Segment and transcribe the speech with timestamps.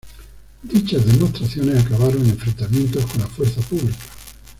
[0.63, 3.99] Dichas demostraciones acabaron en enfrentamientos con la fuerza pública.